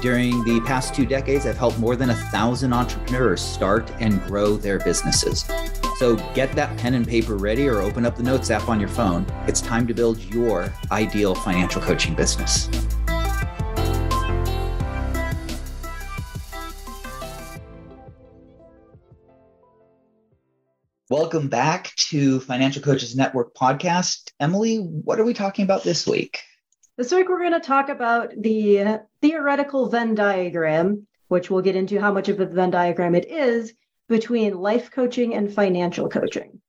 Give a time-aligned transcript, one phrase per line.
[0.00, 4.56] during the past two decades, I've helped more than a thousand entrepreneurs start and grow
[4.56, 5.50] their businesses.
[5.98, 8.90] So get that pen and paper ready or open up the Notes app on your
[8.90, 9.24] phone.
[9.46, 12.68] It's time to build your ideal financial coaching business.
[21.08, 24.32] Welcome back to Financial Coaches Network podcast.
[24.40, 26.40] Emily, what are we talking about this week?
[26.98, 32.00] This week, we're going to talk about the theoretical Venn diagram, which we'll get into
[32.00, 33.74] how much of a Venn diagram it is
[34.08, 36.62] between life coaching and financial coaching.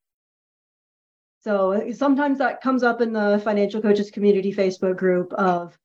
[1.45, 5.77] So sometimes that comes up in the financial coaches community Facebook group of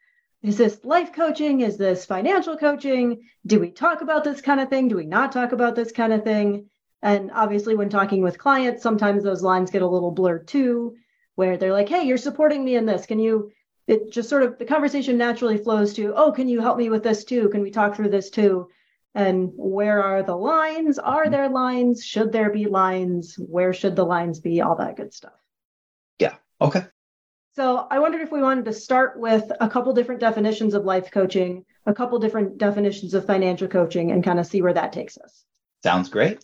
[0.43, 1.61] is this life coaching?
[1.61, 3.23] Is this financial coaching?
[3.47, 4.89] Do we talk about this kind of thing?
[4.89, 6.69] Do we not talk about this kind of thing?
[7.01, 10.97] And obviously, when talking with clients, sometimes those lines get a little blurred too,
[11.37, 13.07] where they're like, hey, you're supporting me in this.
[13.07, 13.53] Can you
[13.87, 17.03] it just sort of the conversation naturally flows to, oh, can you help me with
[17.03, 17.49] this too?
[17.49, 18.69] Can we talk through this too?
[19.15, 20.99] And where are the lines?
[20.99, 21.33] Are mm-hmm.
[21.33, 22.05] there lines?
[22.05, 23.37] Should there be lines?
[23.39, 24.61] Where should the lines be?
[24.61, 25.33] All that good stuff.
[26.19, 26.35] Yeah.
[26.61, 26.85] Okay.
[27.55, 31.11] So I wondered if we wanted to start with a couple different definitions of life
[31.11, 35.19] coaching, a couple different definitions of financial coaching, and kind of see where that takes
[35.19, 35.45] us.
[35.83, 36.43] Sounds great.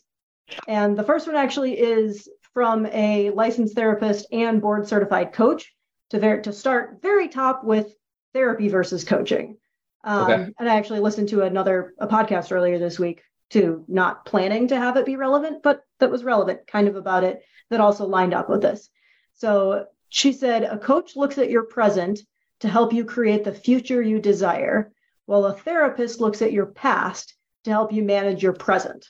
[0.67, 5.73] And the first one actually is from a licensed therapist and board certified coach
[6.11, 7.95] to ver- to start very top with
[8.33, 9.57] therapy versus coaching.
[10.05, 10.53] Um, okay.
[10.59, 14.77] And I actually listened to another a podcast earlier this week to not planning to
[14.77, 18.35] have it be relevant, but that was relevant kind of about it that also lined
[18.35, 18.89] up with this.
[19.35, 22.21] So she said, a coach looks at your present
[22.61, 24.93] to help you create the future you desire,
[25.27, 29.07] while a therapist looks at your past to help you manage your present.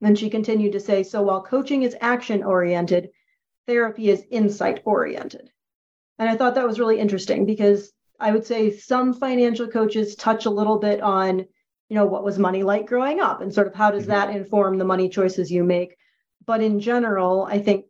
[0.00, 3.10] Then she continued to say, so while coaching is action oriented,
[3.66, 5.50] therapy is insight oriented.
[6.18, 10.46] And I thought that was really interesting because I would say some financial coaches touch
[10.46, 11.40] a little bit on,
[11.88, 14.12] you know, what was money like growing up and sort of how does mm-hmm.
[14.12, 15.96] that inform the money choices you make.
[16.46, 17.86] But in general, I think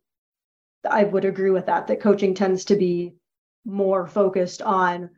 [0.88, 3.14] I would agree with that, that coaching tends to be
[3.64, 5.10] more focused on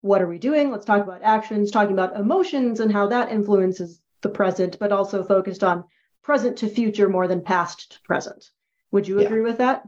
[0.00, 0.70] what are we doing?
[0.70, 5.24] Let's talk about actions, talking about emotions and how that influences the present, but also
[5.24, 5.84] focused on
[6.22, 8.50] present to future more than past to present.
[8.92, 9.26] Would you yeah.
[9.26, 9.86] agree with that?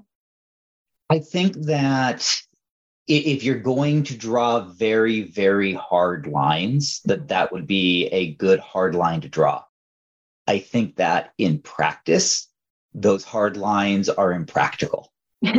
[1.11, 2.43] I think that
[3.09, 8.61] if you're going to draw very very hard lines that that would be a good
[8.61, 9.65] hard line to draw.
[10.47, 12.49] I think that in practice
[12.95, 15.13] those hard lines are impractical.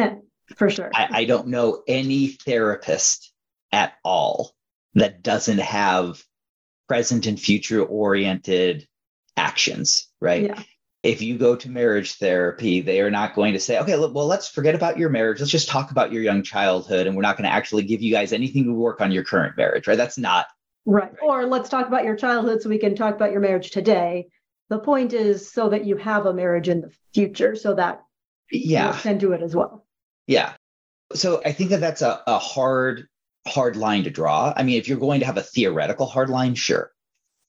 [0.55, 0.89] For sure.
[0.93, 3.31] I, I don't know any therapist
[3.71, 4.55] at all
[4.95, 6.23] that doesn't have
[6.87, 8.87] present and future oriented
[9.37, 10.43] actions right?
[10.43, 10.63] Yeah
[11.01, 14.49] if you go to marriage therapy, they are not going to say, okay, well, let's
[14.49, 15.39] forget about your marriage.
[15.39, 17.07] Let's just talk about your young childhood.
[17.07, 19.55] And we're not going to actually give you guys anything to work on your current
[19.55, 19.97] marriage, right?
[19.97, 20.47] That's not.
[20.85, 21.03] Right.
[21.03, 21.21] right.
[21.21, 24.27] Or let's talk about your childhood so we can talk about your marriage today.
[24.69, 28.03] The point is so that you have a marriage in the future so that
[28.51, 28.93] yeah.
[28.93, 29.85] you can do it as well.
[30.27, 30.53] Yeah.
[31.13, 33.07] So I think that that's a, a hard,
[33.47, 34.53] hard line to draw.
[34.55, 36.91] I mean, if you're going to have a theoretical hard line, sure.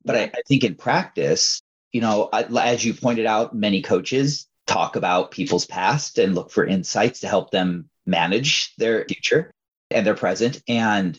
[0.05, 1.61] But I, I think in practice,
[1.93, 6.65] you know, as you pointed out, many coaches talk about people's past and look for
[6.65, 9.53] insights to help them manage their future
[9.91, 10.63] and their present.
[10.69, 11.19] And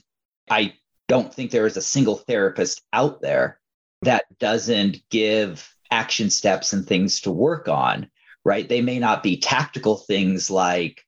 [0.49, 0.73] I
[1.07, 3.59] don't think there is a single therapist out there
[4.03, 8.09] that doesn't give action steps and things to work on,
[8.45, 8.67] right?
[8.67, 11.05] They may not be tactical things like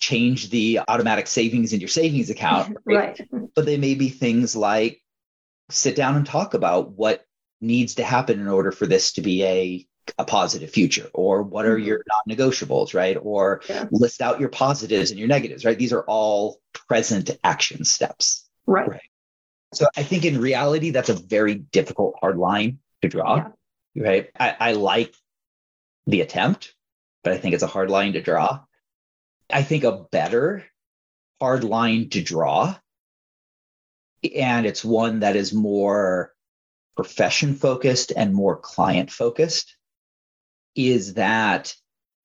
[0.00, 3.20] change the automatic savings in your savings account, right?
[3.30, 3.52] right.
[3.54, 5.00] But they may be things like
[5.70, 7.24] sit down and talk about what
[7.60, 9.86] needs to happen in order for this to be a
[10.18, 11.86] a positive future or what are mm-hmm.
[11.86, 13.86] your non-negotiables right or yeah.
[13.90, 18.88] list out your positives and your negatives right these are all present action steps right,
[18.88, 19.00] right.
[19.72, 23.46] so i think in reality that's a very difficult hard line to draw
[23.94, 24.02] yeah.
[24.02, 25.14] right I, I like
[26.06, 26.74] the attempt
[27.22, 28.60] but i think it's a hard line to draw
[29.50, 30.64] i think a better
[31.40, 32.74] hard line to draw
[34.36, 36.33] and it's one that is more
[36.96, 39.76] profession focused and more client focused
[40.74, 41.74] is that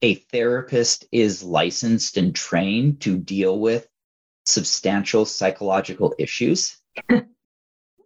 [0.01, 3.87] a therapist is licensed and trained to deal with
[4.45, 6.77] substantial psychological issues
[7.09, 7.25] and,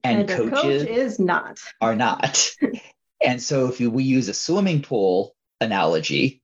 [0.03, 2.51] and coaches coach is not are not
[3.23, 6.41] and so if you, we use a swimming pool analogy,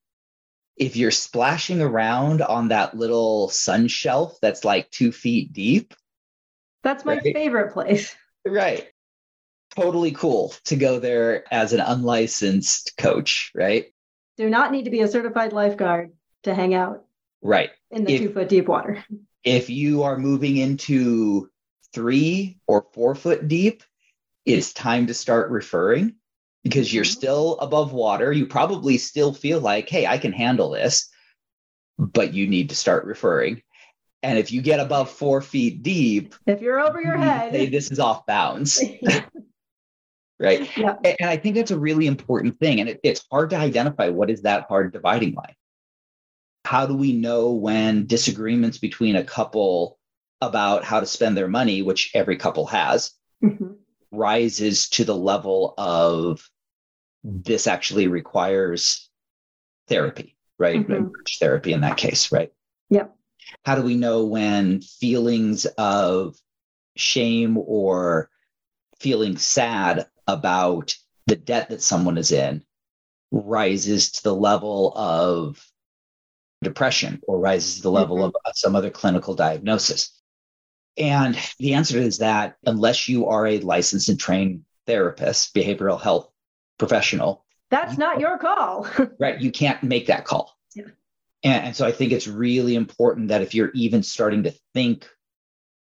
[0.77, 5.93] if you're splashing around on that little sun shelf that's like two feet deep,
[6.81, 7.35] that's my right?
[7.35, 8.15] favorite place.
[8.47, 8.89] Right.
[9.75, 13.85] Totally cool to go there as an unlicensed coach, right?
[14.37, 16.11] Do not need to be a certified lifeguard
[16.43, 17.05] to hang out.
[17.41, 17.69] Right.
[17.91, 19.03] In the if, two foot deep water.
[19.43, 21.49] If you are moving into
[21.93, 23.83] three or four foot deep,
[24.45, 26.15] it's time to start referring
[26.63, 27.11] because you're mm-hmm.
[27.19, 28.31] still above water.
[28.31, 31.09] You probably still feel like, hey, I can handle this,
[31.97, 33.61] but you need to start referring.
[34.21, 37.89] And if you get above four feet deep, if you're over your head, say this
[37.89, 38.83] is off bounds.
[40.39, 40.77] right.
[40.77, 40.95] Yeah.
[41.03, 42.79] And I think that's a really important thing.
[42.79, 45.55] And it, it's hard to identify what is that hard dividing line.
[46.65, 49.97] How do we know when disagreements between a couple
[50.41, 53.11] about how to spend their money, which every couple has,
[53.43, 53.73] mm-hmm.
[54.11, 56.47] rises to the level of
[57.23, 59.09] this actually requires
[59.87, 60.87] therapy, right?
[60.87, 61.07] Mm-hmm.
[61.39, 62.51] Therapy in that case, right?
[62.89, 63.07] Yeah.
[63.65, 66.37] How do we know when feelings of
[66.95, 68.29] shame or
[68.99, 70.95] feeling sad about
[71.27, 72.63] the debt that someone is in
[73.31, 75.63] rises to the level of
[76.63, 78.35] depression or rises to the level mm-hmm.
[78.45, 80.19] of some other clinical diagnosis?
[80.97, 86.29] And the answer is that unless you are a licensed and trained therapist, behavioral health
[86.77, 88.87] professional, that's you, not your call.
[89.19, 89.39] right.
[89.39, 90.57] You can't make that call.
[90.75, 90.85] Yeah.
[91.43, 95.07] And, and so I think it's really important that if you're even starting to think,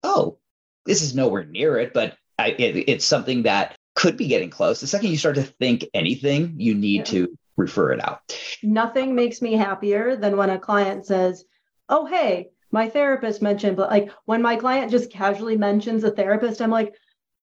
[0.02, 0.38] oh,
[0.86, 4.80] this is nowhere near it, but I, it, it's something that could be getting close.
[4.80, 7.04] The second you start to think anything, you need yeah.
[7.04, 8.38] to refer it out.
[8.64, 11.46] Nothing makes me happier than when a client says,
[11.90, 16.62] Oh, hey, my therapist mentioned, but like when my client just casually mentions a therapist,
[16.62, 16.96] I'm like,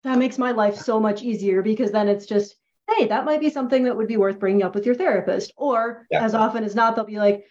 [0.02, 2.56] that makes my life so much easier because then it's just,
[2.88, 5.52] hey, that might be something that would be worth bringing up with your therapist.
[5.56, 6.24] Or yeah.
[6.24, 7.44] as often as not, they'll be like,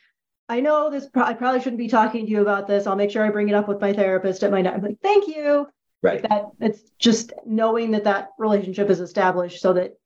[0.50, 2.88] I know this, pro- I probably shouldn't be talking to you about this.
[2.88, 4.74] I'll make sure I bring it up with my therapist at my night.
[4.74, 5.68] I'm like, thank you.
[6.01, 6.22] Right.
[6.22, 9.98] Like that it's just knowing that that relationship is established so that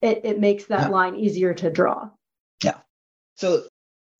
[0.00, 0.88] it, it makes that yeah.
[0.88, 2.10] line easier to draw.
[2.62, 2.78] Yeah.
[3.36, 3.64] So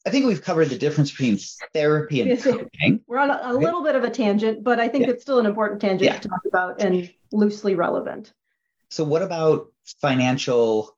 [0.06, 1.38] I think we've covered the difference between
[1.75, 3.00] therapy and coaching.
[3.06, 5.12] We're on a, a little bit of a tangent, but I think yeah.
[5.12, 6.19] it's still an important tangent yeah.
[6.19, 8.33] to talk about and loosely relevant.
[8.91, 9.69] So, what about
[10.00, 10.97] financial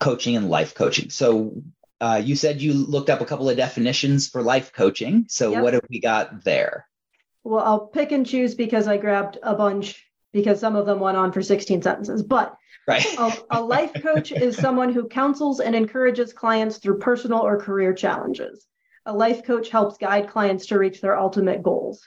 [0.00, 1.10] coaching and life coaching?
[1.10, 1.62] So,
[2.00, 5.26] uh, you said you looked up a couple of definitions for life coaching.
[5.28, 5.62] So, yep.
[5.62, 6.86] what have we got there?
[7.44, 11.16] Well, I'll pick and choose because I grabbed a bunch because some of them went
[11.16, 12.22] on for 16 sentences.
[12.22, 12.56] But
[12.86, 13.06] Right.
[13.18, 17.94] a, a, life coach is someone who counsels and encourages clients through personal or career
[17.94, 18.66] challenges.
[19.06, 22.06] A life coach helps guide clients to reach their ultimate goals.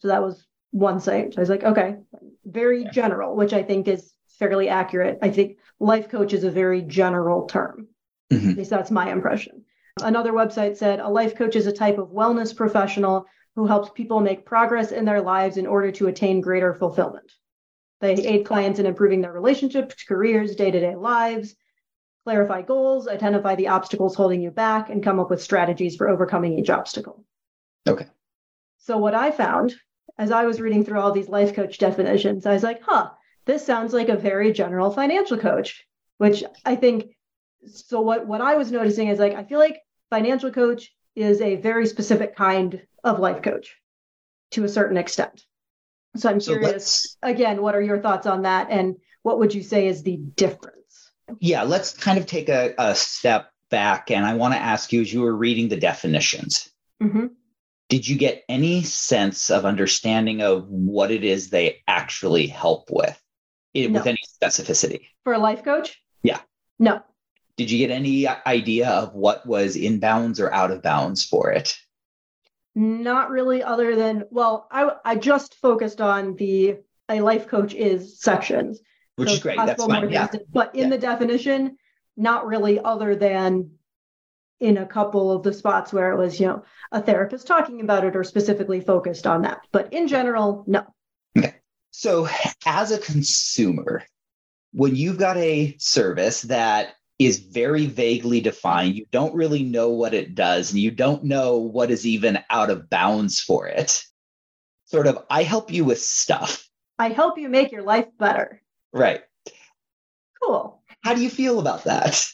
[0.00, 0.98] So that was one.
[1.00, 1.96] So I was like, okay,
[2.44, 5.18] very general, which I think is fairly accurate.
[5.22, 7.88] I think life coach is a very general term.
[8.32, 8.50] Mm-hmm.
[8.50, 9.64] At least that's my impression.
[10.02, 14.20] Another website said a life coach is a type of wellness professional who helps people
[14.20, 17.30] make progress in their lives in order to attain greater fulfillment.
[18.00, 21.54] They aid clients in improving their relationships, careers, day to day lives,
[22.24, 26.58] clarify goals, identify the obstacles holding you back, and come up with strategies for overcoming
[26.58, 27.24] each obstacle.
[27.88, 28.06] Okay.
[28.78, 29.74] So, what I found
[30.18, 33.10] as I was reading through all these life coach definitions, I was like, huh,
[33.44, 35.84] this sounds like a very general financial coach,
[36.18, 37.16] which I think.
[37.66, 41.56] So, what, what I was noticing is like, I feel like financial coach is a
[41.56, 43.76] very specific kind of life coach
[44.52, 45.44] to a certain extent.
[46.16, 48.68] So I'm so curious again, what are your thoughts on that?
[48.70, 51.10] And what would you say is the difference?
[51.40, 54.10] Yeah, let's kind of take a, a step back.
[54.10, 56.70] And I want to ask you as you were reading the definitions,
[57.02, 57.28] mm-hmm.
[57.88, 63.20] did you get any sense of understanding of what it is they actually help with
[63.72, 63.98] it, no.
[63.98, 65.06] with any specificity?
[65.24, 66.02] For a life coach?
[66.22, 66.40] Yeah.
[66.78, 67.02] No.
[67.56, 71.50] Did you get any idea of what was in bounds or out of bounds for
[71.52, 71.78] it?
[72.74, 78.20] Not really, other than well, I I just focused on the a life coach is
[78.20, 78.80] sections,
[79.16, 79.58] which so is great.
[79.58, 80.10] That's fine.
[80.10, 80.28] Yeah.
[80.50, 80.90] But in yeah.
[80.90, 81.76] the definition,
[82.16, 83.72] not really, other than
[84.60, 86.62] in a couple of the spots where it was, you know,
[86.92, 89.60] a therapist talking about it or specifically focused on that.
[89.72, 90.86] But in general, no.
[91.36, 91.56] Okay.
[91.90, 92.28] So,
[92.64, 94.04] as a consumer,
[94.72, 98.94] when you've got a service that is very vaguely defined.
[98.94, 102.70] You don't really know what it does, and you don't know what is even out
[102.70, 104.04] of bounds for it.
[104.86, 106.68] Sort of, I help you with stuff.
[106.98, 108.62] I help you make your life better.
[108.92, 109.22] Right.
[110.42, 110.82] Cool.
[111.02, 112.28] How do you feel about that?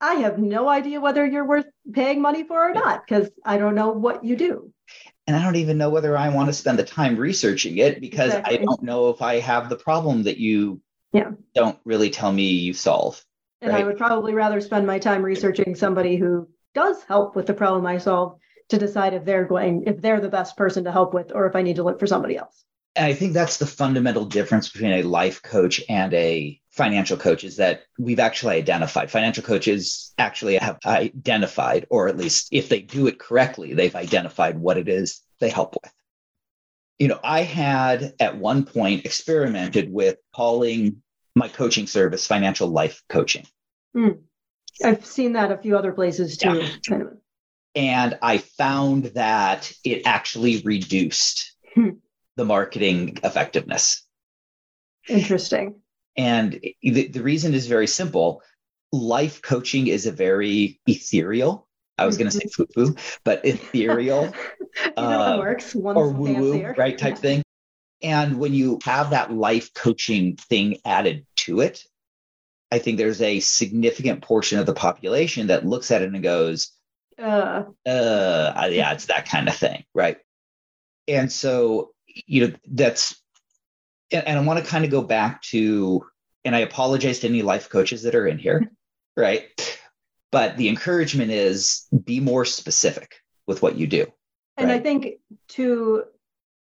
[0.00, 3.74] I have no idea whether you're worth paying money for or not because I don't
[3.74, 4.72] know what you do.
[5.26, 8.28] And I don't even know whether I want to spend the time researching it because
[8.28, 8.58] exactly.
[8.58, 10.80] I don't know if I have the problem that you
[11.12, 11.32] yeah.
[11.54, 13.22] don't really tell me you solve.
[13.62, 13.82] And right.
[13.82, 17.86] I would probably rather spend my time researching somebody who does help with the problem
[17.86, 18.38] I solve
[18.70, 21.56] to decide if they're going, if they're the best person to help with, or if
[21.56, 22.64] I need to look for somebody else.
[22.96, 27.44] And I think that's the fundamental difference between a life coach and a financial coach
[27.44, 32.80] is that we've actually identified financial coaches actually have identified, or at least if they
[32.80, 35.92] do it correctly, they've identified what it is they help with.
[36.98, 41.02] You know, I had at one point experimented with calling
[41.34, 43.46] my coaching service financial life coaching.
[43.96, 44.20] Mm.
[44.84, 46.62] I've seen that a few other places too.
[46.88, 47.04] Yeah.
[47.74, 51.90] And I found that it actually reduced hmm.
[52.36, 54.04] the marketing effectiveness.
[55.08, 55.76] Interesting.
[56.16, 58.42] And the, the reason is very simple.
[58.90, 61.68] Life coaching is a very ethereal,
[62.00, 64.24] I was going to say foo foo, but ethereal.
[64.24, 65.74] you know uh, works.
[65.74, 66.96] One's or woo woo, right?
[66.96, 67.20] Type yeah.
[67.20, 67.42] thing.
[68.02, 71.84] And when you have that life coaching thing added to it,
[72.72, 76.72] I think there's a significant portion of the population that looks at it and goes,
[77.18, 80.18] uh, uh yeah, it's that kind of thing, right?
[81.08, 83.20] And so, you know, that's,
[84.12, 86.06] and, and I want to kind of go back to,
[86.44, 88.70] and I apologize to any life coaches that are in here,
[89.16, 89.78] right?
[90.32, 93.16] But the encouragement is be more specific
[93.46, 94.06] with what you do.
[94.56, 94.80] And right?
[94.80, 95.16] I think
[95.48, 96.04] to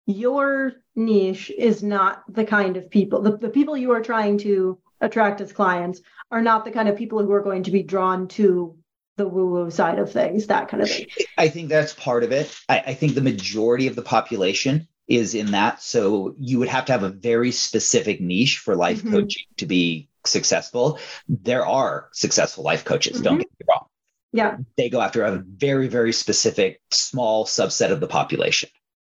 [0.07, 4.79] your niche is not the kind of people, the, the people you are trying to
[5.01, 8.29] attract as clients are not the kind of people who are going to be drawn
[8.29, 8.79] to
[9.17, 11.07] the woo woo side of things, that kind of thing.
[11.39, 12.55] I think that's part of it.
[12.69, 15.83] I, I, think the majority of the population is in that.
[15.83, 19.13] So you would have to have a very specific niche for life mm-hmm.
[19.13, 20.99] coaching to be successful.
[21.29, 23.25] There are successful life coaches, mm-hmm.
[23.25, 23.87] don't get me wrong.
[24.33, 24.59] Yeah.
[24.77, 28.69] They go after a very, very specific small subset of the population.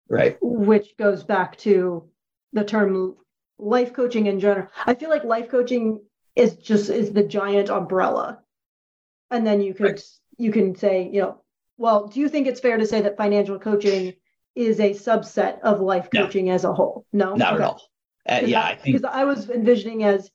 [0.09, 0.37] Right.
[0.41, 2.09] Which goes back to
[2.53, 3.15] the term
[3.59, 4.67] life coaching in general.
[4.85, 6.01] I feel like life coaching
[6.35, 8.39] is just is the giant umbrella.
[9.29, 10.03] And then you could right.
[10.37, 11.41] you can say, you know,
[11.77, 14.13] well, do you think it's fair to say that financial coaching
[14.55, 16.53] is a subset of life coaching no.
[16.53, 17.05] as a whole?
[17.13, 17.35] No.
[17.35, 17.63] Not okay.
[17.63, 17.81] at all.
[18.27, 20.31] Uh, yeah, I, I think because I was envisioning as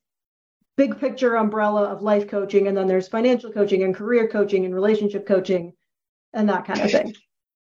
[0.77, 4.75] big picture umbrella of life coaching and then there's financial coaching and career coaching and
[4.75, 5.73] relationship coaching
[6.33, 7.15] and that kind of thing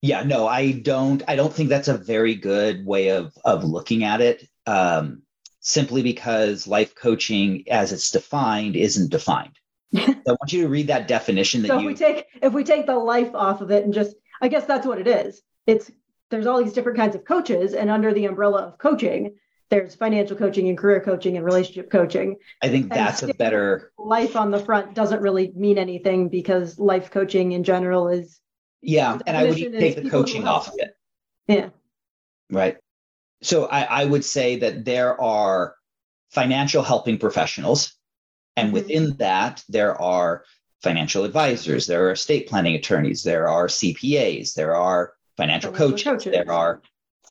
[0.02, 4.04] yeah no i don't i don't think that's a very good way of of looking
[4.04, 5.24] at it um,
[5.60, 9.58] simply because life coaching as it's defined isn't defined
[9.96, 12.54] so i want you to read that definition that so you if we take if
[12.54, 15.42] we take the life off of it and just i guess that's what it is
[15.68, 15.92] it's
[16.30, 19.36] there's all these different kinds of coaches and under the umbrella of coaching
[19.70, 22.36] there's financial coaching and career coaching and relationship coaching.
[22.62, 27.10] I think that's a better life on the front doesn't really mean anything because life
[27.10, 28.42] coaching in general is
[28.82, 30.96] yeah, and I would take the coaching off of it.
[31.48, 31.70] Yeah.
[32.50, 32.78] Right.
[33.42, 35.76] So I, I would say that there are
[36.30, 37.94] financial helping professionals,
[38.56, 38.74] and mm-hmm.
[38.74, 40.46] within that there are
[40.82, 46.04] financial advisors, there are estate planning attorneys, there are CPAs, there are financial, financial coaches,
[46.04, 46.82] coaches, there are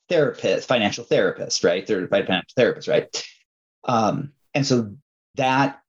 [0.09, 1.87] therapists, financial therapists, right?
[1.87, 3.29] They're financial therapists, right?
[3.85, 4.95] Um, and so
[5.37, 5.81] that,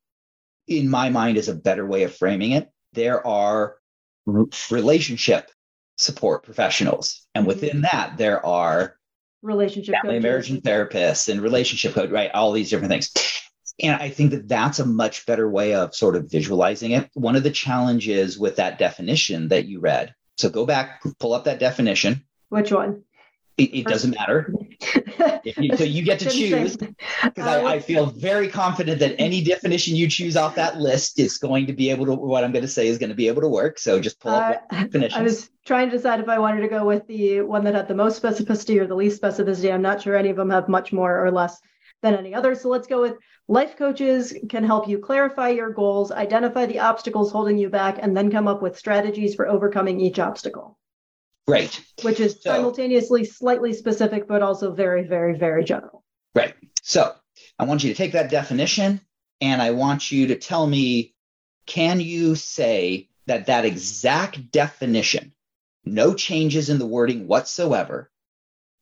[0.66, 2.70] in my mind, is a better way of framing it.
[2.92, 3.76] There are
[4.26, 5.50] relationship
[5.98, 7.80] support professionals, and within mm-hmm.
[7.82, 8.96] that, there are
[9.42, 12.30] relationship family marriage therapists and relationship code, right?
[12.32, 13.12] All these different things.
[13.80, 17.10] And I think that that's a much better way of sort of visualizing it.
[17.14, 20.14] One of the challenges with that definition that you read.
[20.36, 22.24] So go back, pull up that definition.
[22.48, 23.02] Which one?
[23.56, 24.54] It, it doesn't matter.
[25.44, 29.96] You, so you get to choose because I, I, feel very confident that any definition
[29.96, 32.14] you choose off that list is going to be able to.
[32.14, 33.78] What I'm going to say is going to be able to work.
[33.78, 35.14] So just pull up uh, definitions.
[35.14, 37.88] I was trying to decide if I wanted to go with the one that had
[37.88, 39.72] the most specificity or the least specificity.
[39.72, 41.60] I'm not sure any of them have much more or less
[42.02, 42.54] than any other.
[42.54, 43.16] So let's go with
[43.48, 48.16] life coaches can help you clarify your goals, identify the obstacles holding you back, and
[48.16, 50.78] then come up with strategies for overcoming each obstacle.
[51.46, 51.80] Right.
[52.02, 56.04] Which is so, simultaneously slightly specific, but also very, very, very general.
[56.34, 56.54] Right.
[56.82, 57.14] So
[57.58, 59.00] I want you to take that definition
[59.40, 61.14] and I want you to tell me
[61.66, 65.32] can you say that that exact definition,
[65.84, 68.10] no changes in the wording whatsoever,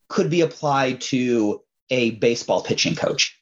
[0.08, 3.38] could be applied to a baseball pitching coach?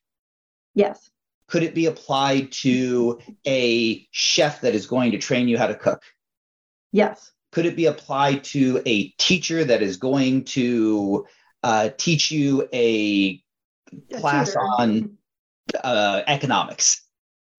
[0.74, 1.10] Yes.
[1.46, 5.74] Could it be applied to a chef that is going to train you how to
[5.74, 6.02] cook?
[6.92, 7.32] Yes.
[7.52, 11.26] Could it be applied to a teacher that is going to
[11.62, 13.42] uh, teach you a,
[14.18, 15.16] class on
[15.82, 17.02] uh, economics?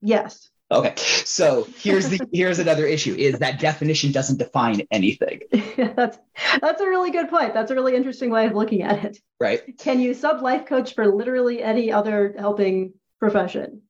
[0.01, 0.49] Yes.
[0.71, 0.93] Okay.
[0.95, 5.41] So here's the here's another issue is that definition doesn't define anything.
[5.95, 6.19] that's
[6.61, 7.55] that's a really good point.
[7.55, 9.17] That's a really interesting way of looking at it.
[9.39, 9.77] Right.
[9.79, 13.81] Can you sub life coach for literally any other helping profession?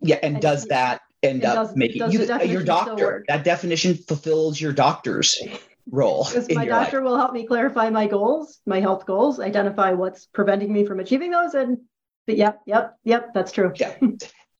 [0.00, 3.24] Yeah, and, and does that end up making you, your doctor.
[3.28, 5.40] That definition fulfills your doctor's
[5.90, 6.24] role.
[6.24, 7.04] Because my doctor life.
[7.04, 11.30] will help me clarify my goals, my health goals, identify what's preventing me from achieving
[11.30, 11.78] those, and
[12.26, 13.72] but yep, yep, yep, that's true.
[13.76, 13.94] Yeah.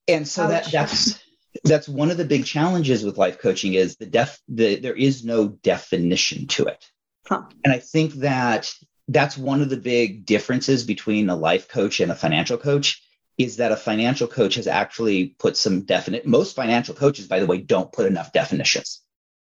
[0.07, 1.23] And so that that's
[1.63, 5.23] that's one of the big challenges with life coaching is the def the, there is
[5.23, 6.89] no definition to it.
[7.27, 7.43] Huh.
[7.63, 8.73] And I think that
[9.07, 13.03] that's one of the big differences between a life coach and a financial coach
[13.39, 17.47] is that a financial coach has actually put some definite most financial coaches by the
[17.47, 19.01] way don't put enough definitions.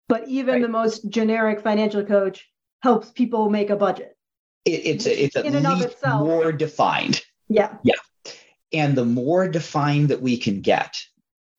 [0.07, 0.61] But even right?
[0.61, 2.47] the most generic financial coach
[2.81, 4.15] helps people make a budget.
[4.63, 7.21] It, it's a, it's at in least more defined.
[7.49, 7.75] Yeah.
[7.83, 7.95] Yeah.
[8.71, 10.95] And the more defined that we can get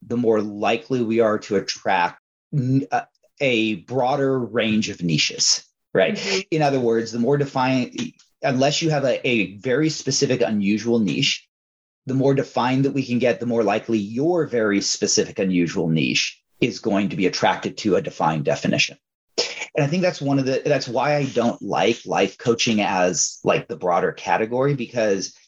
[0.07, 2.23] the more likely we are to attract
[2.55, 3.03] a,
[3.41, 6.15] a broader range of niches right?
[6.15, 6.41] Mm-hmm.
[6.51, 11.49] in other words the more defined unless you have a, a very specific unusual niche
[12.11, 16.43] the more defined that we can get, the more likely your very specific, unusual niche
[16.61, 18.99] is going to be attracted to a defined definition.
[19.77, 23.39] And I think that's one of the, that's why I don't like life coaching as
[23.45, 25.39] like the broader category because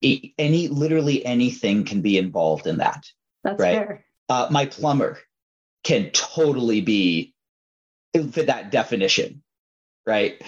[0.00, 3.04] it, any, literally anything can be involved in that.
[3.44, 3.74] That's right?
[3.74, 4.04] fair.
[4.30, 5.18] Uh, my plumber
[5.84, 7.34] can totally be
[8.14, 9.42] fit that definition,
[10.06, 10.40] right?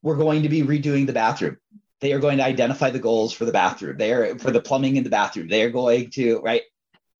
[0.00, 1.58] We're going to be redoing the bathroom
[2.04, 3.96] they are going to identify the goals for the bathroom.
[3.96, 5.48] They are for the plumbing in the bathroom.
[5.48, 6.60] They are going to right.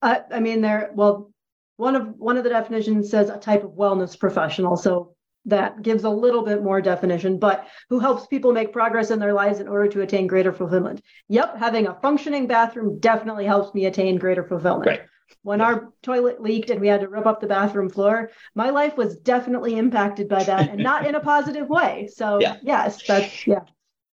[0.02, 1.32] Uh, I mean, they're well.
[1.76, 5.14] One of one of the definitions says a type of wellness professional, so
[5.46, 7.38] that gives a little bit more definition.
[7.38, 11.00] But who helps people make progress in their lives in order to attain greater fulfillment?
[11.28, 14.86] Yep, having a functioning bathroom definitely helps me attain greater fulfillment.
[14.86, 15.02] Right.
[15.42, 18.98] When our toilet leaked and we had to rip up the bathroom floor, my life
[18.98, 22.10] was definitely impacted by that, and not in a positive way.
[22.12, 22.58] So yeah.
[22.62, 23.60] yes, that's yeah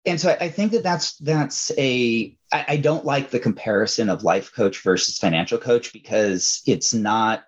[0.08, 4.24] and so I think that that's that's a I, I don't like the comparison of
[4.24, 7.44] life coach versus financial coach because it's not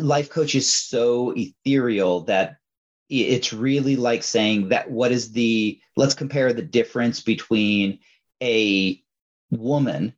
[0.00, 2.56] life coach is so ethereal that
[3.08, 8.00] it's really like saying that what is the let's compare the difference between
[8.42, 9.00] a
[9.50, 10.14] woman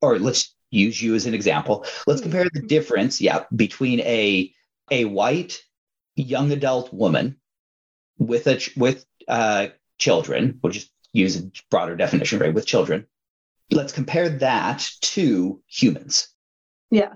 [0.00, 1.84] or let's use you as an example.
[2.06, 4.52] Let's compare the difference yeah between a
[4.90, 5.62] a white
[6.16, 7.36] young adult woman
[8.18, 9.68] with a with uh
[10.02, 13.06] children, we'll just use a broader definition, right, with children.
[13.70, 16.28] Let's compare that to humans.
[16.90, 17.14] Yeah.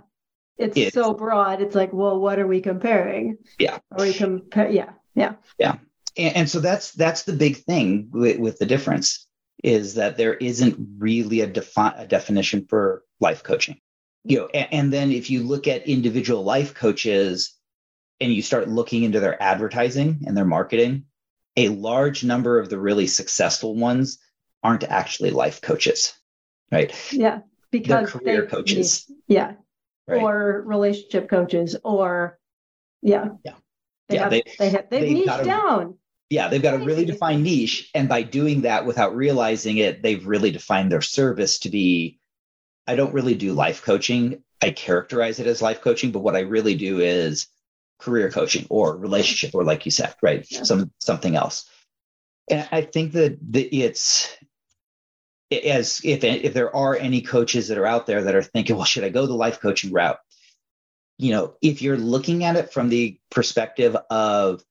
[0.57, 1.61] It's, it's so broad.
[1.61, 3.39] It's like, well, what are we comparing?
[3.59, 3.79] Yeah.
[3.91, 4.71] Are we compare?
[4.71, 4.93] Yeah.
[5.15, 5.35] Yeah.
[5.59, 5.77] Yeah.
[6.17, 9.27] And, and so that's that's the big thing with, with, the difference
[9.65, 13.79] is that there isn't really a, defi- a definition for life coaching.
[14.25, 17.55] You know, and, and then if you look at individual life coaches
[18.21, 21.05] and you start looking into their advertising and their marketing,
[21.57, 24.19] a large number of the really successful ones
[24.63, 26.15] aren't actually life coaches,
[26.71, 26.95] right?
[27.13, 27.41] Yeah,
[27.71, 29.11] because they're career they, coaches.
[29.27, 29.55] Yeah,
[30.07, 30.23] right?
[30.23, 32.39] or relationship coaches, or
[33.03, 33.53] yeah, yeah,
[34.09, 34.21] they yeah.
[34.23, 35.99] Have, they they have they've, they've niched down.
[36.29, 40.27] Yeah, they've got a really defined niche, and by doing that without realizing it, they've
[40.27, 42.19] really defined their service to be.
[42.89, 44.43] I don't really do life coaching.
[44.63, 47.47] I characterize it as life coaching, but what I really do is
[47.99, 50.63] career coaching or relationship or like you said right yeah.
[50.63, 51.69] some something else
[52.51, 54.37] and i think that, that it's
[55.51, 58.85] as if if there are any coaches that are out there that are thinking well
[58.85, 60.19] should i go the life coaching route
[61.19, 64.63] you know if you're looking at it from the perspective of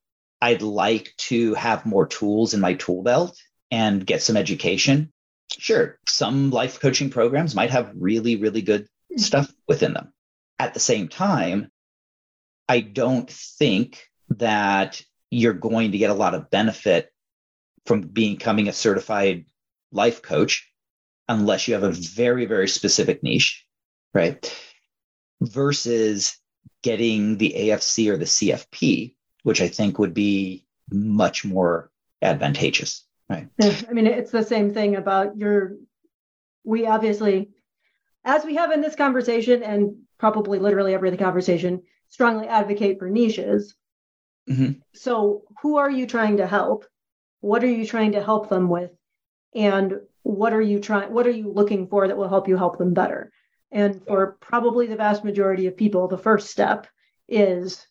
[0.42, 3.38] i'd like to have more tools in my tool belt
[3.72, 5.12] and get some education
[5.58, 9.18] sure some life coaching programs might have really really good hmm.
[9.18, 10.14] stuff within them
[10.60, 11.72] at the same time
[12.68, 17.12] I don't think that you're going to get a lot of benefit
[17.86, 19.46] from becoming a certified
[19.92, 20.70] life coach
[21.28, 23.66] unless you have a very, very specific niche,
[24.14, 24.54] right?
[25.42, 26.38] Versus
[26.84, 33.48] getting the AFC or the CFP, which I think would be much more advantageous, right?
[33.62, 35.78] I mean, it's the same thing about your,
[36.64, 37.50] we obviously,
[38.24, 43.10] as we have in this conversation and probably literally every other conversation, strongly advocate for
[43.10, 43.76] niches.
[44.50, 44.80] Mm-hmm.
[44.94, 46.86] So, who are you trying to help?
[47.42, 48.92] What are you trying to help them with?
[49.54, 52.78] And what are you trying what are you looking for that will help you help
[52.78, 53.32] them better?
[53.72, 56.88] And for probably the vast majority of people, the first step
[57.28, 57.86] is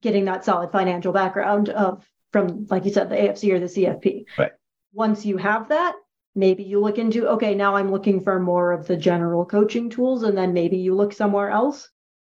[0.00, 4.24] getting that solid financial background of from like you said the AFC or the CFP.
[4.38, 4.52] Right.
[4.92, 5.94] Once you have that,
[6.34, 10.22] maybe you look into okay, now I'm looking for more of the general coaching tools
[10.22, 11.88] and then maybe you look somewhere else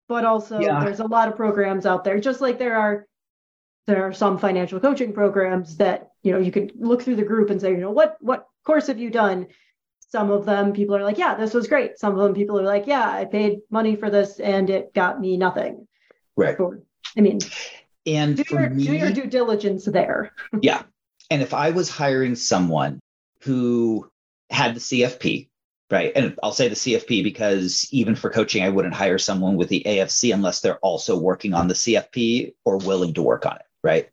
[0.08, 0.84] but also yeah.
[0.84, 3.08] there's a lot of programs out there just like there are
[3.88, 7.50] there are some financial coaching programs that you know you can look through the group
[7.50, 9.48] and say you know what what course have you done
[10.16, 12.00] some of them people are like, yeah, this was great.
[12.00, 15.20] Some of them people are like, yeah, I paid money for this and it got
[15.20, 15.88] me nothing.
[16.38, 16.58] Right.
[17.18, 17.40] I mean,
[18.06, 20.32] and do your, me, do your due diligence there.
[20.62, 20.84] yeah.
[21.30, 23.02] And if I was hiring someone
[23.42, 24.10] who
[24.50, 25.50] had the CFP,
[25.92, 26.12] right?
[26.16, 29.84] And I'll say the CFP because even for coaching, I wouldn't hire someone with the
[29.86, 34.10] AFC unless they're also working on the CFP or willing to work on it, right?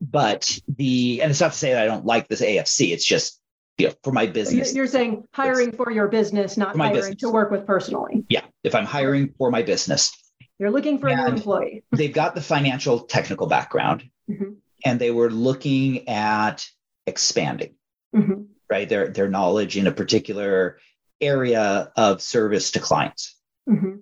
[0.00, 3.40] But the, and it's not to say that I don't like this AFC, it's just,
[3.76, 4.74] you know, for my business.
[4.74, 7.16] You're saying hiring for your business, not hiring business.
[7.20, 8.24] to work with personally.
[8.28, 8.44] Yeah.
[8.64, 10.12] If I'm hiring for my business,
[10.58, 11.84] you're looking for and a new employee.
[11.92, 14.54] they've got the financial technical background mm-hmm.
[14.84, 16.66] and they were looking at
[17.06, 17.74] expanding.
[18.16, 18.88] Mm-hmm right?
[18.88, 20.78] Their their knowledge in a particular
[21.20, 23.34] area of service to clients.
[23.68, 23.96] Mm-hmm.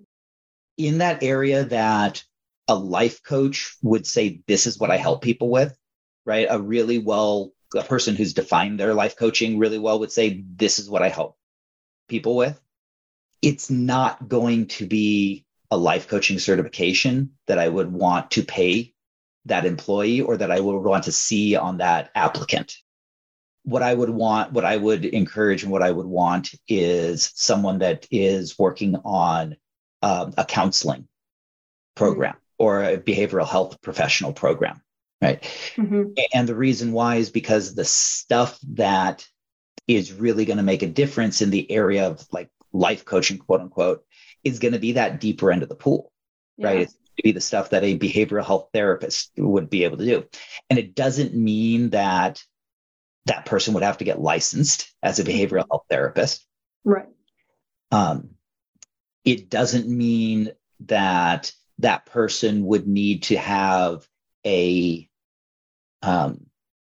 [0.77, 2.23] In that area that
[2.67, 5.75] a life coach would say, this is what I help people with,
[6.25, 6.47] right?
[6.49, 10.77] A really well, a person who's defined their life coaching really well would say, this
[10.79, 11.37] is what I help
[12.07, 12.59] people with.
[13.41, 18.93] It's not going to be a life coaching certification that I would want to pay
[19.45, 22.77] that employee or that I would want to see on that applicant
[23.67, 27.79] what I would want, what I would encourage, and what I would want is someone
[27.79, 29.57] that is working on
[30.01, 31.05] um, a counseling
[31.93, 32.63] program mm-hmm.
[32.63, 34.81] or a behavioral health professional program,
[35.21, 35.43] right?
[35.75, 36.11] Mm-hmm.
[36.33, 39.27] And the reason why is because the stuff that
[39.85, 43.59] is really going to make a difference in the area of like life coaching, quote
[43.59, 44.01] unquote,
[44.45, 46.09] is going to be that deeper end of the pool,
[46.55, 46.67] yeah.
[46.67, 46.81] right?
[46.83, 50.25] It's be the stuff that a behavioral health therapist would be able to do.
[50.69, 52.41] And it doesn't mean that
[53.27, 56.45] that person would have to get licensed as a behavioral health therapist.
[56.83, 57.07] Right.
[57.91, 58.31] Um,
[59.23, 64.07] it doesn't mean that that person would need to have
[64.45, 65.09] a,
[66.01, 66.45] um,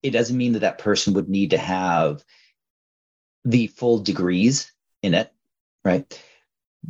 [0.04, 2.24] it doesn't mean that that person would need to have
[3.46, 5.32] the full degrees in it,
[5.84, 6.22] right?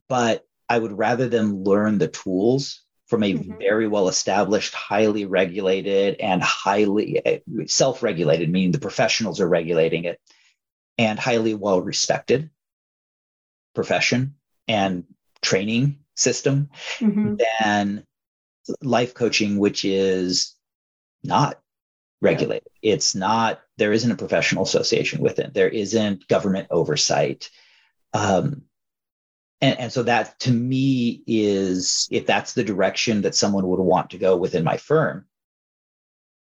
[0.08, 3.58] But I would rather them learn the tools from a mm-hmm.
[3.58, 10.06] very well established, highly regulated, and highly eh, self regulated, meaning the professionals are regulating
[10.06, 10.22] it,
[10.98, 12.52] and highly well respected
[13.74, 14.36] profession
[14.68, 15.06] and
[15.42, 16.70] training system
[17.00, 17.36] mm-hmm.
[17.60, 18.06] than
[18.82, 20.56] life coaching, which is
[21.24, 21.60] not
[22.22, 22.68] regulated.
[22.82, 22.94] Yeah.
[22.94, 27.50] It's not, there isn't a professional association with it, there isn't government oversight.
[28.14, 28.64] Um,
[29.62, 34.12] and, and so that to me is if that's the direction that someone would want
[34.12, 35.26] to go within my firm,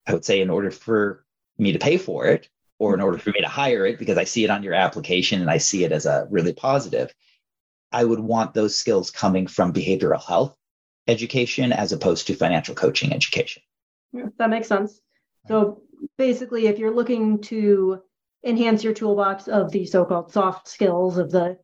[0.08, 1.26] I would say in order for
[1.58, 4.24] me to pay for it or in order for me to hire it, because I
[4.26, 7.13] see it on your application and I see it as a really positive,
[7.91, 10.58] I would want those skills coming from behavioral health
[11.08, 13.62] education as opposed to financial coaching education.
[14.12, 15.00] Yeah, that makes sense.
[15.48, 15.84] So
[16.18, 18.02] basically, if you're looking to
[18.44, 21.58] enhance your toolbox of the so-called soft skills of the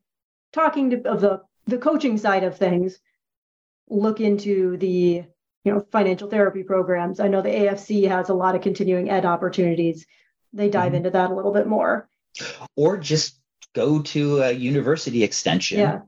[0.54, 3.00] talking to of the the coaching side of things,
[3.90, 5.24] look into the
[5.64, 7.20] you know financial therapy programs.
[7.20, 10.06] I know the AFC has a lot of continuing ed opportunities.
[10.54, 10.96] They dive mm-hmm.
[10.96, 12.10] into that a little bit more.
[12.76, 13.40] Or just
[13.74, 16.00] go to a university extension yeah.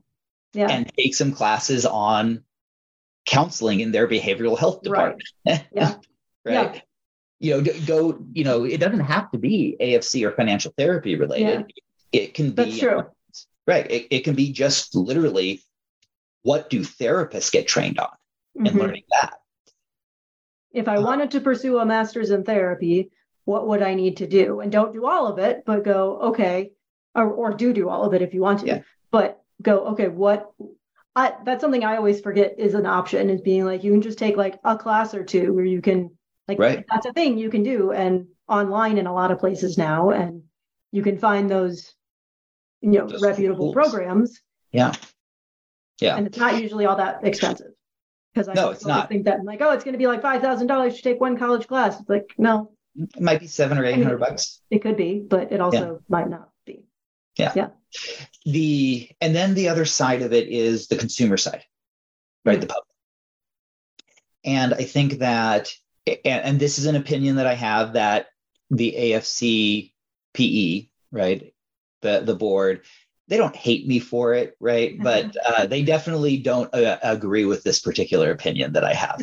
[0.52, 0.68] Yeah.
[0.68, 2.44] and take some classes on
[3.26, 5.28] counseling in their behavioral health department.
[5.46, 5.66] Right.
[5.74, 5.94] Yeah.
[6.44, 6.74] right.
[6.74, 6.80] Yeah.
[7.40, 11.66] You know, go, you know, it doesn't have to be AFC or financial therapy related.
[12.12, 12.20] Yeah.
[12.20, 13.04] It can be That's true.
[13.66, 13.90] Right.
[13.90, 15.62] It, it can be just literally
[16.42, 18.66] what do therapists get trained on mm-hmm.
[18.66, 19.34] and learning that.
[20.72, 23.10] If I uh, wanted to pursue a master's in therapy,
[23.44, 24.60] what would I need to do?
[24.60, 26.72] And don't do all of it, but go, okay,
[27.14, 28.80] or, or do do all of it if you want to, yeah.
[29.10, 30.52] but go, okay, what
[31.16, 34.18] I, that's something I always forget is an option is being like, you can just
[34.18, 36.10] take like a class or two where you can
[36.48, 36.84] like, right.
[36.90, 40.10] that's a thing you can do and online in a lot of places now.
[40.10, 40.42] And
[40.90, 41.94] you can find those
[42.84, 44.40] you know reputable programs.
[44.72, 44.92] Yeah.
[46.00, 46.16] Yeah.
[46.16, 47.72] And it's not usually all that expensive.
[48.32, 49.08] Because I no, it's not.
[49.08, 51.20] think that I'm like, oh, it's going to be like five thousand dollars to take
[51.20, 52.00] one college class.
[52.00, 52.72] It's like, no.
[52.96, 54.60] It might be seven or eight hundred I mean, bucks.
[54.70, 55.98] It could be, but it also yeah.
[56.08, 56.84] might not be.
[57.36, 57.52] Yeah.
[57.54, 57.68] Yeah.
[58.44, 61.64] The and then the other side of it is the consumer side,
[62.44, 62.54] right?
[62.54, 62.60] Mm-hmm.
[62.60, 62.84] The public.
[64.44, 65.72] And I think that,
[66.06, 68.26] and, and this is an opinion that I have that
[68.70, 69.92] the AFC
[70.34, 71.53] PE, right,
[72.04, 72.82] the the board
[73.26, 75.02] they don't hate me for it right mm-hmm.
[75.02, 79.20] but uh, they definitely don't uh, agree with this particular opinion that i have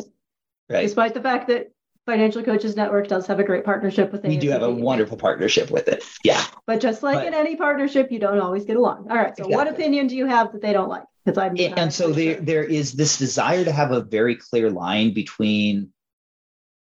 [0.68, 1.70] right despite the fact that
[2.04, 4.30] financial coaches network does have a great partnership with them.
[4.30, 7.56] we do have a wonderful partnership with it yeah but just like but, in any
[7.56, 9.54] partnership you don't always get along all right so exactly.
[9.54, 12.34] what opinion do you have that they don't like because i'm and, and so there,
[12.34, 12.42] sure.
[12.42, 15.92] there is this desire to have a very clear line between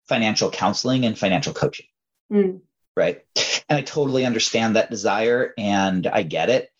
[0.08, 1.86] financial counseling and financial coaching
[2.32, 2.60] mm.
[2.96, 3.24] right
[3.68, 6.70] and I totally understand that desire and I get it.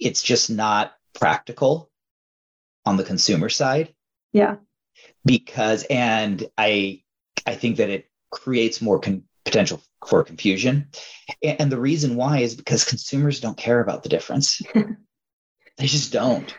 [0.00, 1.90] it's just not practical
[2.84, 3.94] on the consumer side.
[4.32, 4.56] Yeah.
[5.24, 7.02] Because and I
[7.46, 10.88] I think that it creates more con- potential for confusion.
[11.42, 14.60] And, and the reason why is because consumers don't care about the difference.
[14.74, 16.52] they just don't.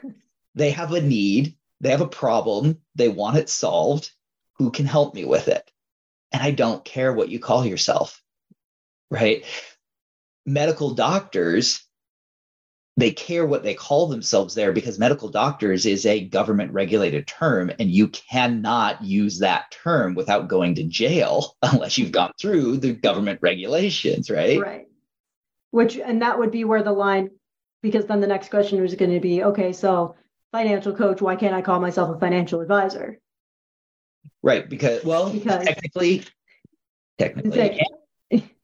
[0.56, 4.12] They have a need, they have a problem, they want it solved.
[4.58, 5.70] Who can help me with it?
[6.32, 8.23] And I don't care what you call yourself.
[9.10, 9.46] Right?
[10.46, 11.84] Medical doctors
[12.96, 17.72] they care what they call themselves there because medical doctors is a government regulated term
[17.80, 22.94] and you cannot use that term without going to jail unless you've gone through the
[22.94, 24.60] government regulations right?
[24.60, 24.88] Right.
[25.72, 27.32] Which and that would be where the line
[27.82, 30.16] because then the next question was going to be okay so
[30.52, 33.20] financial coach why can't i call myself a financial advisor?
[34.44, 36.24] Right because well because technically
[37.18, 37.82] technically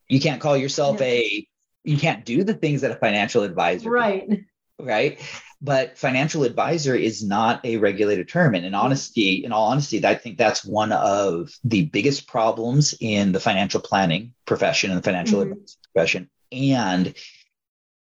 [0.10, 1.08] you can't, call yourself yeah.
[1.08, 1.48] a
[1.84, 4.40] you can't do the things that a financial advisor right does,
[4.80, 5.20] right
[5.62, 10.16] but financial advisor is not a regulated term and in honesty in all honesty i
[10.16, 15.44] think that's one of the biggest problems in the financial planning profession and the financial
[15.44, 15.60] mm-hmm.
[15.94, 17.14] profession and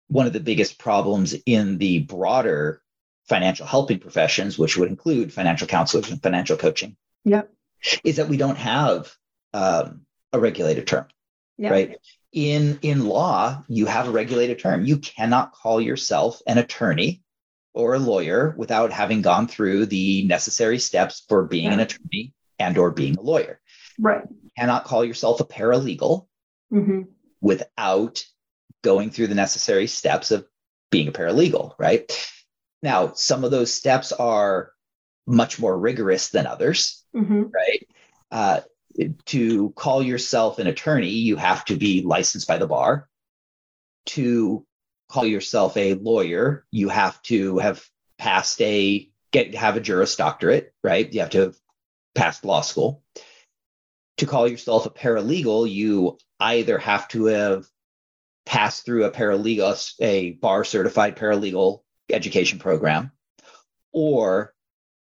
[0.09, 2.83] one of the biggest problems in the broader
[3.29, 7.51] financial helping professions which would include financial counselors and financial coaching yep.
[8.05, 9.15] is that we don't have
[9.55, 11.07] um, a regulated term
[11.59, 11.73] yep.
[11.73, 11.99] right
[12.33, 17.23] in in law you have a regulated term you cannot call yourself an attorney
[17.75, 21.75] or a lawyer without having gone through the necessary steps for being yeah.
[21.75, 23.61] an attorney and or being a lawyer
[23.99, 26.27] right you cannot call yourself a paralegal
[26.73, 27.03] mm-hmm.
[27.41, 28.25] without
[28.83, 30.47] going through the necessary steps of
[30.91, 32.11] being a paralegal right
[32.83, 34.73] now some of those steps are
[35.27, 37.43] much more rigorous than others mm-hmm.
[37.53, 37.87] right
[38.31, 38.61] uh,
[39.27, 43.09] to call yourself an attorney, you have to be licensed by the bar.
[44.07, 44.67] To
[45.09, 47.85] call yourself a lawyer, you have to have
[48.19, 51.13] passed a get have a Juris Doctorate, right?
[51.13, 51.57] You have to have
[52.15, 53.03] passed law school.
[54.19, 57.67] To call yourself a paralegal, you either have to have
[58.45, 63.13] passed through a paralegal, a bar certified paralegal education program,
[63.93, 64.55] or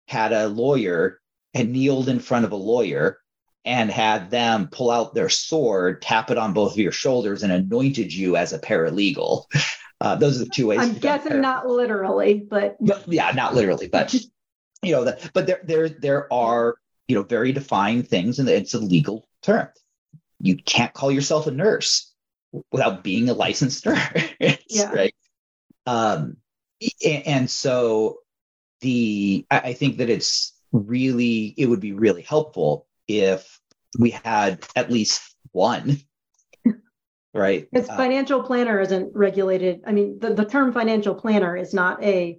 [0.09, 1.21] had a lawyer
[1.55, 3.19] and kneeled in front of a lawyer
[3.64, 7.53] and had them pull out their sword, tap it on both of your shoulders, and
[7.53, 9.44] anointed you as a paralegal.
[10.01, 10.81] Uh, those are the two ways.
[10.81, 14.12] I'm guessing not literally, but yeah, not literally, but
[14.83, 16.75] you know, the, but there there there are
[17.07, 19.68] you know very defined things, and it's a legal term.
[20.40, 22.12] You can't call yourself a nurse
[22.72, 24.90] without being a licensed nurse, yeah.
[24.92, 25.14] right?
[25.87, 26.38] Um,
[27.05, 28.18] and so
[28.81, 33.61] the I think that it's really it would be really helpful if
[33.99, 35.99] we had at least one
[37.35, 37.69] right?
[37.71, 39.83] Because uh, financial planner isn't regulated.
[39.87, 42.38] I mean the, the term financial planner is not a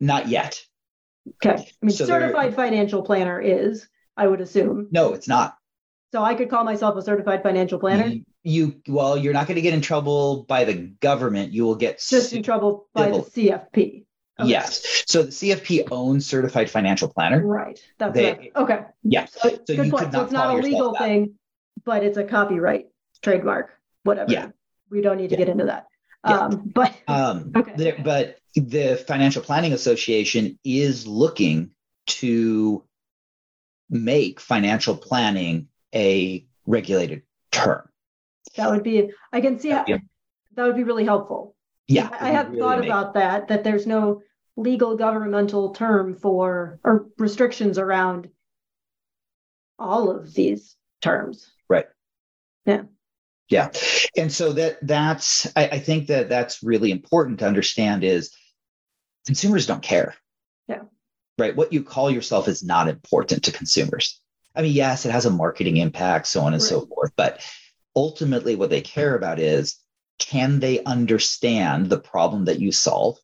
[0.00, 0.60] not yet.
[1.44, 1.62] Okay.
[1.62, 4.88] I mean so certified financial planner is i would assume.
[4.90, 5.56] No it's not.
[6.12, 8.06] So i could call myself a certified financial planner?
[8.06, 11.52] You, you well you're not going to get in trouble by the government.
[11.52, 14.04] You will get just in trouble by the cfp
[14.40, 14.50] Okay.
[14.50, 15.04] Yes.
[15.06, 17.44] So the CFP owns certified financial planner.
[17.44, 17.80] Right.
[17.98, 18.82] That's they, okay.
[19.02, 19.26] Yeah.
[19.26, 20.12] So, so good point.
[20.12, 21.34] so it's not a legal thing,
[21.84, 22.86] but it's a copyright
[23.20, 23.70] trademark,
[24.04, 24.32] whatever.
[24.32, 24.50] Yeah.
[24.90, 25.38] We don't need to yeah.
[25.38, 25.86] get into that.
[26.26, 26.38] Yeah.
[26.38, 27.72] Um, but um, okay.
[27.76, 31.72] There, but the Financial Planning Association is looking
[32.06, 32.84] to
[33.90, 37.88] make financial planning a regulated term.
[38.56, 39.10] That would be.
[39.32, 39.98] I can see how, yeah.
[40.54, 41.54] that would be really helpful.
[41.86, 43.48] Yeah, I have really thought about that.
[43.48, 44.22] That there's no
[44.58, 48.28] legal governmental term for or restrictions around
[49.78, 51.50] all of these terms.
[51.68, 51.86] Right.
[52.66, 52.82] Yeah.
[53.48, 53.70] Yeah.
[54.16, 58.36] And so that that's I, I think that that's really important to understand is
[59.26, 60.14] consumers don't care.
[60.66, 60.82] Yeah.
[61.38, 61.56] Right.
[61.56, 64.20] What you call yourself is not important to consumers.
[64.54, 66.68] I mean, yes, it has a marketing impact, so on and right.
[66.68, 67.12] so forth.
[67.16, 67.40] But
[67.94, 69.76] ultimately, what they care about is
[70.18, 73.18] can they understand the problem that you solve?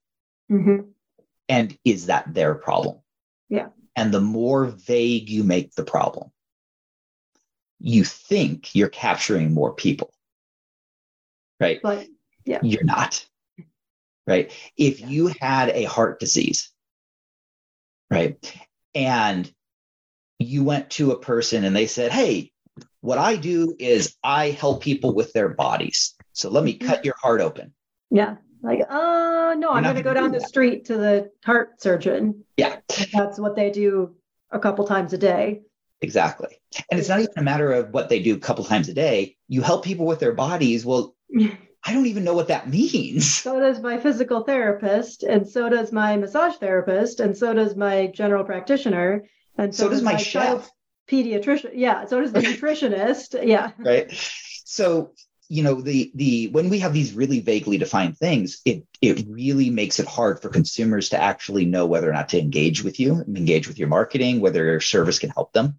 [0.51, 0.91] Mm-hmm.
[1.49, 2.99] And is that their problem?
[3.49, 3.69] Yeah.
[3.97, 6.31] And the more vague you make the problem,
[7.79, 10.13] you think you're capturing more people.
[11.61, 11.81] Right.
[11.83, 12.09] But
[12.45, 12.61] yeah.
[12.63, 13.25] You're not.
[14.27, 14.53] Right.
[14.77, 15.09] If yeah.
[15.09, 16.71] you had a heart disease,
[18.11, 18.39] right,
[18.95, 19.51] and
[20.39, 22.51] you went to a person and they said, Hey,
[23.01, 26.15] what I do is I help people with their bodies.
[26.33, 26.89] So let me mm-hmm.
[26.89, 27.75] cut your heart open.
[28.11, 28.37] Yeah.
[28.65, 32.45] Like, uh, no, I'm going to go down the street to the heart surgeon.
[32.57, 32.77] Yeah.
[33.13, 34.17] that's what they do
[34.51, 35.61] a couple times a day.
[36.01, 36.49] Exactly.
[36.91, 39.37] And it's not even a matter of what they do a couple times a day.
[39.49, 40.87] You help people with their bodies.
[40.87, 41.15] Well,
[41.85, 43.35] I don't even know what that means.
[43.45, 48.07] So does my physical therapist, and so does my massage therapist, and so does my
[48.07, 49.27] general practitioner,
[49.59, 50.71] and so, so does, does, my, my chef.
[51.11, 51.73] Pediatrician.
[51.75, 52.07] Yeah.
[52.07, 53.47] So does the nutritionist.
[53.47, 53.73] Yeah.
[53.79, 54.11] Right.
[54.65, 55.13] So
[55.49, 59.71] you know the the when we have these really vaguely defined things it it really
[59.71, 63.23] makes it hard for consumers to actually know whether or not to engage with you
[63.29, 65.79] engage with your marketing whether your service can help them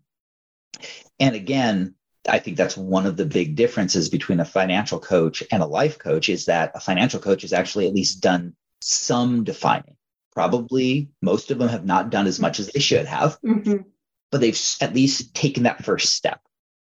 [1.19, 1.95] and again
[2.27, 5.99] I think that's one of the big differences between a financial coach and a life
[5.99, 9.95] coach is that a financial coach has actually at least done some defining.
[10.33, 13.77] Probably most of them have not done as much as they should have, mm-hmm.
[14.31, 16.41] but they've at least taken that first step.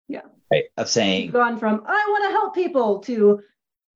[0.08, 0.22] Yeah.
[0.50, 0.64] Right.
[0.76, 3.42] Of saying, You've gone from, I want to help people to,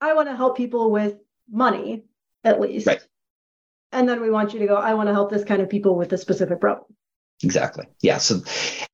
[0.00, 1.16] I want to help people with
[1.50, 2.04] money,
[2.44, 2.86] at least.
[2.86, 3.00] Right.
[3.92, 5.96] And then we want you to go, I want to help this kind of people
[5.96, 6.86] with a specific problem.
[7.42, 7.86] Exactly.
[8.00, 8.18] Yeah.
[8.18, 8.42] So,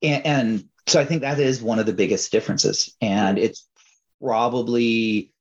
[0.02, 2.96] and, and so I think that is one of the biggest differences.
[3.00, 3.66] And it's
[4.20, 5.32] probably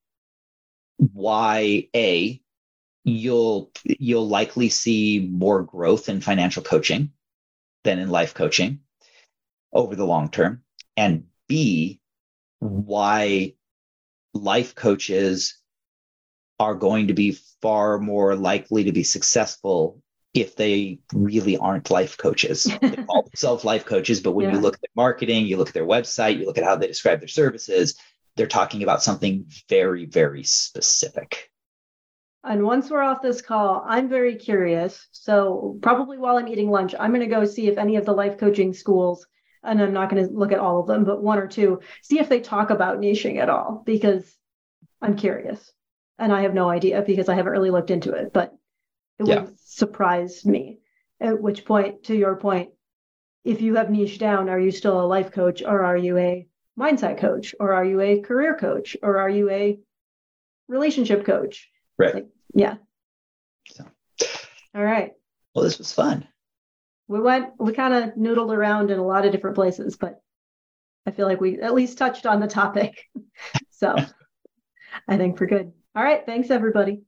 [0.98, 2.42] why a
[3.04, 7.12] you'll you'll likely see more growth in financial coaching
[7.84, 8.80] than in life coaching
[9.72, 10.62] over the long term
[10.98, 12.02] and b
[12.60, 13.54] why
[14.34, 15.58] life coaches
[16.60, 20.02] are going to be far more likely to be successful
[20.34, 22.64] if they really aren't life coaches.
[22.82, 24.56] they call themselves life coaches, but when yeah.
[24.56, 26.88] you look at their marketing, you look at their website, you look at how they
[26.88, 27.98] describe their services,
[28.36, 31.50] they're talking about something very, very specific.
[32.44, 35.08] And once we're off this call, I'm very curious.
[35.12, 38.14] So, probably while I'm eating lunch, I'm going to go see if any of the
[38.14, 39.26] life coaching schools,
[39.64, 42.20] and I'm not going to look at all of them, but one or two, see
[42.20, 44.36] if they talk about niching at all, because
[45.02, 45.72] I'm curious.
[46.20, 48.34] And I have no idea because I haven't really looked into it.
[48.34, 48.56] But
[49.20, 49.42] it yeah.
[49.42, 50.80] would surprise me.
[51.20, 52.70] At which point, to your point,
[53.44, 56.48] if you have niche down, are you still a life coach or are you a
[56.80, 59.80] mindset coach or are you a career coach or are you a
[60.68, 61.70] relationship coach?
[61.98, 62.16] Right.
[62.16, 62.76] Like, yeah.
[63.70, 63.86] So.
[64.76, 65.12] All right.
[65.56, 66.28] Well, this was fun.
[67.08, 70.22] We went, we kind of noodled around in a lot of different places, but
[71.06, 73.06] I feel like we at least touched on the topic.
[73.72, 73.96] so
[75.08, 75.72] I think we're good.
[75.96, 76.26] All right.
[76.26, 77.02] Thanks, everybody.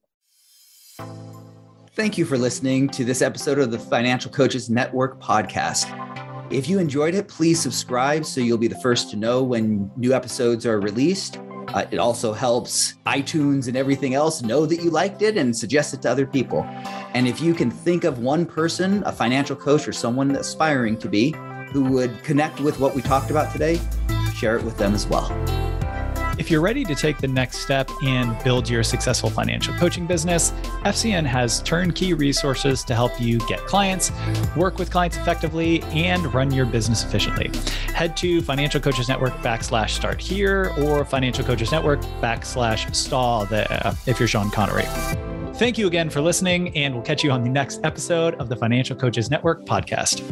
[1.93, 5.93] Thank you for listening to this episode of the Financial Coaches Network podcast.
[6.49, 10.13] If you enjoyed it, please subscribe so you'll be the first to know when new
[10.13, 11.39] episodes are released.
[11.67, 15.93] Uh, it also helps iTunes and everything else know that you liked it and suggest
[15.93, 16.67] it to other people.
[17.13, 21.09] And if you can think of one person, a financial coach or someone aspiring to
[21.09, 21.35] be,
[21.71, 23.79] who would connect with what we talked about today,
[24.35, 25.29] share it with them as well.
[26.37, 30.51] If you're ready to take the next step and build your successful financial coaching business,
[30.85, 34.11] FCN has turnkey resources to help you get clients,
[34.55, 37.51] work with clients effectively, and run your business efficiently.
[37.93, 44.17] Head to Financial Coaches Network backslash start here or Financial Coaches Network backslash stall if
[44.17, 44.85] you're Sean Connery.
[45.59, 48.55] Thank you again for listening, and we'll catch you on the next episode of the
[48.55, 50.23] Financial Coaches Network podcast.